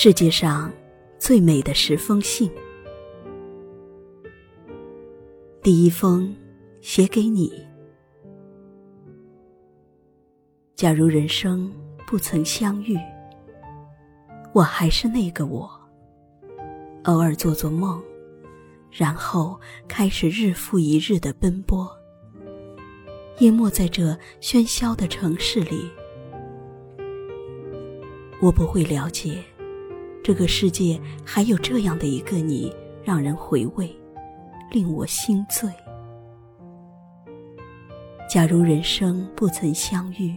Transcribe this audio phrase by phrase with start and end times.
[0.00, 0.72] 世界上
[1.18, 2.48] 最美的十封信，
[5.60, 6.32] 第一封
[6.80, 7.52] 写给你。
[10.76, 11.68] 假如人生
[12.06, 12.96] 不曾相遇，
[14.52, 15.68] 我还是那个我，
[17.02, 18.00] 偶尔做做梦，
[18.92, 21.90] 然后开始日复一日的奔波，
[23.40, 25.90] 淹没在这喧嚣的城市里。
[28.40, 29.42] 我不会了解。
[30.28, 32.70] 这个世界还有这样的一个你，
[33.02, 33.90] 让人回味，
[34.70, 35.70] 令我心醉。
[38.28, 40.36] 假如人生不曾相遇，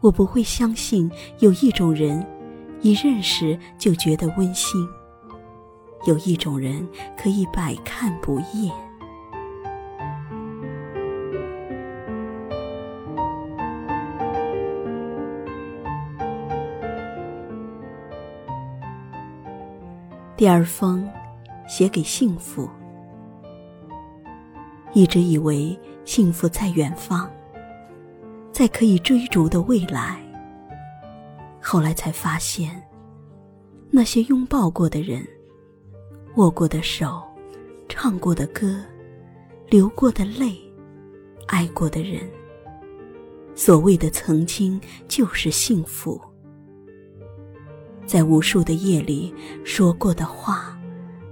[0.00, 1.10] 我不会相信
[1.40, 2.26] 有一种人，
[2.80, 4.80] 一认识就觉得温馨；
[6.06, 8.72] 有一种人可以百看不厌。
[20.36, 21.08] 第二封，
[21.66, 22.68] 写给幸福。
[24.92, 27.30] 一直以为幸福在远方，
[28.52, 30.22] 在可以追逐的未来。
[31.58, 32.86] 后来才发现，
[33.90, 35.26] 那些拥抱过的人，
[36.34, 37.22] 握过的手，
[37.88, 38.84] 唱过的歌，
[39.70, 40.54] 流过的泪，
[41.46, 42.20] 爱过的人，
[43.54, 46.20] 所谓的曾经，就是幸福。
[48.06, 50.78] 在无数的夜里说过的话，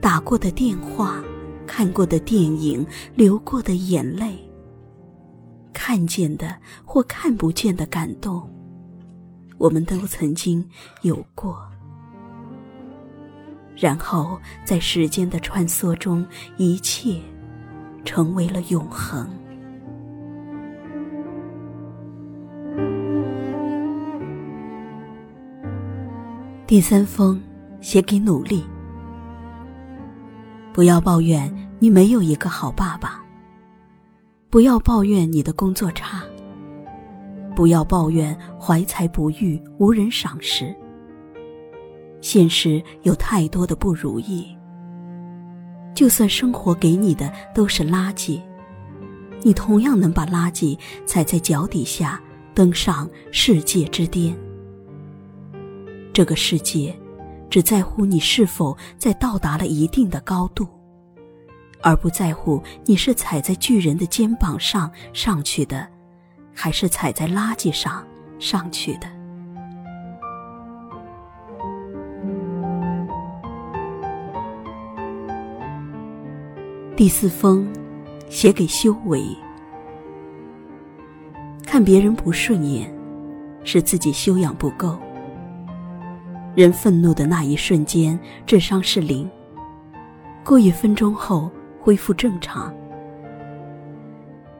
[0.00, 1.22] 打过的电话，
[1.66, 4.36] 看过的电影，流过的眼泪，
[5.72, 8.50] 看见的或看不见的感动，
[9.58, 10.68] 我们都曾经
[11.02, 11.56] 有过。
[13.76, 17.20] 然后在时间的穿梭中，一切
[18.04, 19.28] 成为了永恒。
[26.66, 27.40] 第三封，
[27.80, 28.64] 写给努力。
[30.72, 33.22] 不要抱怨你没有一个好爸爸。
[34.50, 36.24] 不要抱怨你的工作差。
[37.54, 40.74] 不要抱怨怀才不遇，无人赏识。
[42.20, 44.44] 现实有太多的不如意。
[45.94, 48.40] 就算生活给你的都是垃圾，
[49.42, 52.20] 你同样能把垃圾踩在脚底下，
[52.54, 54.36] 登上世界之巅。
[56.16, 56.98] 这个世界，
[57.50, 60.66] 只在乎你是否在到达了一定的高度，
[61.82, 65.86] 而不在乎你是踩在巨人的肩膀上上去的，
[66.54, 68.02] 还是踩在垃圾上
[68.38, 69.06] 上去的。
[76.96, 77.70] 第四封，
[78.30, 79.22] 写给修为。
[81.66, 82.90] 看别人不顺眼，
[83.64, 84.98] 是自己修养不够。
[86.56, 89.30] 人愤怒的那一瞬间，智商是零。
[90.42, 92.74] 过一分钟后恢复正常。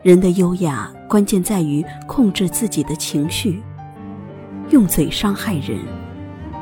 [0.00, 3.62] 人的优雅关键在于控制自己的情绪。
[4.70, 5.80] 用嘴伤害人，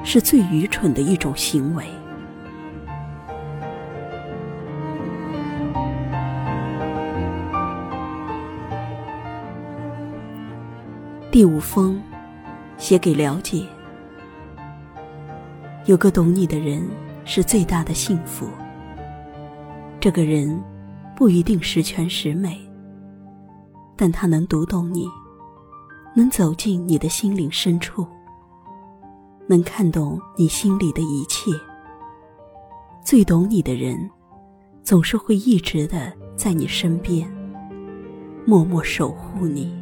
[0.03, 1.85] 是最愚蠢的一种行为。
[11.31, 12.03] 第五封，
[12.79, 13.65] 写给了解。
[15.87, 16.87] 有个懂你的人
[17.25, 18.47] 是最大的幸福。
[19.99, 20.63] 这个人
[21.17, 22.59] 不一定十全十美，
[23.97, 25.09] 但他能读懂你，
[26.15, 28.07] 能走进你的心灵深处，
[29.47, 31.51] 能看懂你心里的一切。
[33.03, 34.11] 最懂你的人，
[34.83, 37.27] 总是会一直的在你身边，
[38.45, 39.75] 默默守护你，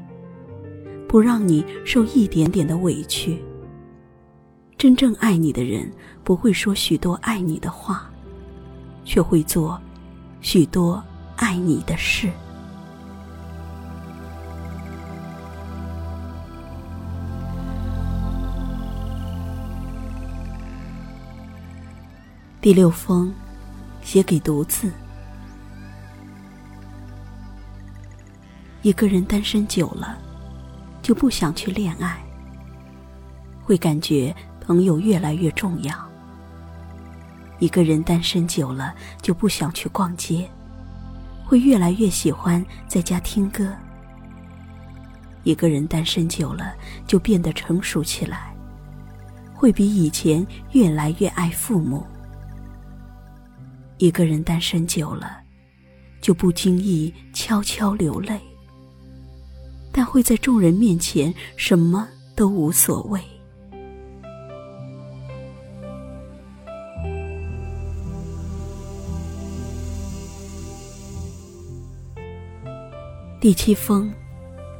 [1.08, 3.42] 不让你受一点点的委屈。
[4.78, 8.08] 真正爱你的人，不会说许多爱你的话，
[9.04, 9.76] 却会做
[10.40, 11.02] 许多
[11.34, 12.30] 爱你的事。
[22.60, 23.34] 第六封，
[24.00, 24.92] 写给独自。
[28.82, 30.16] 一个人单身久了，
[31.02, 32.16] 就不想去恋爱，
[33.64, 34.32] 会感觉。
[34.68, 35.94] 朋友越来越重要。
[37.58, 40.46] 一个人单身久了，就不想去逛街，
[41.42, 43.72] 会越来越喜欢在家听歌。
[45.42, 46.74] 一个人单身久了，
[47.06, 48.54] 就变得成熟起来，
[49.54, 52.06] 会比以前越来越爱父母。
[53.96, 55.38] 一个人单身久了，
[56.20, 58.38] 就不经意悄悄流泪，
[59.90, 62.06] 但会在众人面前什么
[62.36, 63.18] 都无所谓。
[73.40, 74.12] 第七封，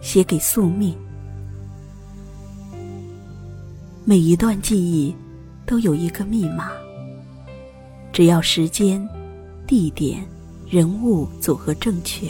[0.00, 0.92] 写给宿命。
[4.04, 5.14] 每一段记忆
[5.64, 6.72] 都有一个密码，
[8.12, 9.08] 只要时间、
[9.64, 10.26] 地点、
[10.66, 12.28] 人物组合正确，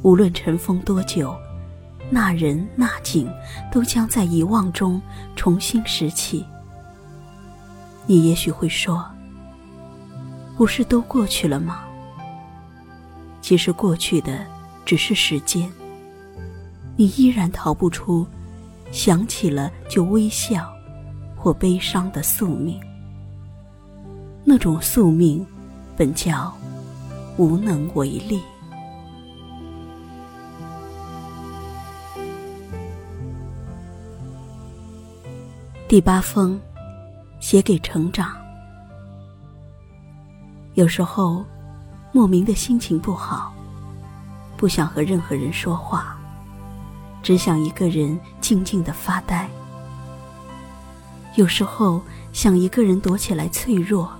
[0.00, 1.36] 无论尘封多久，
[2.08, 3.30] 那人那景
[3.70, 4.98] 都将在遗忘中
[5.36, 6.42] 重新拾起。
[8.06, 9.04] 你也许会说
[10.56, 11.84] ：“不是都过去了吗？”
[13.42, 14.46] 其实过去的
[14.88, 15.70] 只是时间，
[16.96, 18.26] 你依然逃不出
[18.90, 20.66] 想起了就微笑
[21.36, 22.80] 或悲伤的宿命。
[24.44, 25.46] 那种宿命
[25.94, 26.56] 本叫
[27.36, 28.40] 无能为力。
[35.86, 36.58] 第八封。
[37.40, 38.36] 写给成长。
[40.74, 41.44] 有时候，
[42.10, 43.54] 莫名的心情不好，
[44.58, 46.18] 不想和任何人说话，
[47.22, 49.48] 只想一个人静静的发呆。
[51.36, 52.02] 有时候
[52.32, 54.10] 想一个人躲起来脆弱，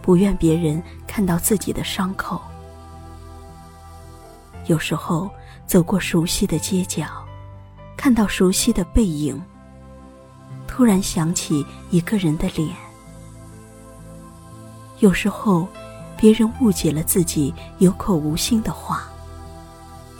[0.00, 2.40] 不愿别人看到自己的伤口。
[4.66, 5.28] 有时候
[5.66, 7.06] 走过熟悉的街角，
[7.96, 9.42] 看到熟悉的背影。
[10.68, 12.68] 突然想起一个人的脸。
[15.00, 15.66] 有时候，
[16.16, 19.09] 别人误解了自己有口无心的话，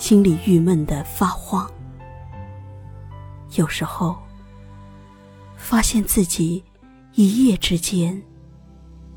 [0.00, 1.70] 心里郁闷的发慌。
[3.56, 4.16] 有时候，
[5.56, 6.64] 发现自己
[7.12, 8.20] 一夜之间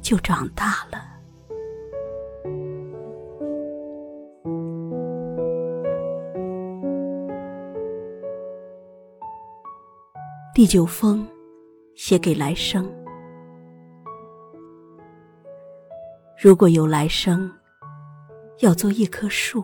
[0.02, 1.02] 就长大了。
[10.54, 11.26] 第九封。
[11.96, 12.92] 写给来生。
[16.36, 17.50] 如果有来生，
[18.62, 19.64] 要做一棵树，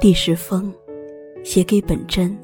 [0.00, 0.72] 第十封，
[1.42, 2.38] 写给本真。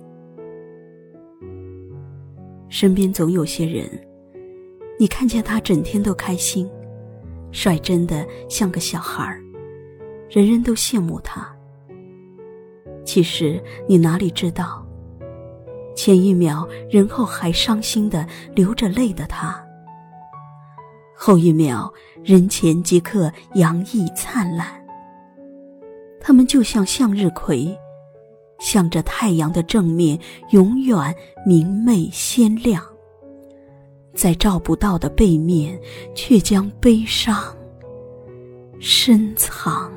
[2.69, 3.89] 身边总有些人，
[4.99, 6.69] 你看见他整天都开心，
[7.53, 9.41] 率真的像个小孩儿，
[10.29, 11.49] 人人都羡慕他。
[13.05, 14.85] 其实你哪里知道，
[15.95, 19.65] 前一秒人后还伤心的流着泪的他，
[21.17, 24.84] 后一秒人前即刻洋溢灿烂。
[26.27, 27.79] 他们就像向日葵，
[28.59, 30.19] 向着太阳的正面
[30.53, 32.83] 永远明媚鲜亮，
[34.15, 35.79] 在照不到的背面
[36.15, 37.55] 却将悲伤
[38.81, 39.93] 深藏。